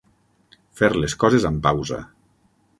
Fer 0.79 0.89
les 1.03 1.15
coses 1.25 1.47
amb 1.53 1.63
pausa. 1.71 2.03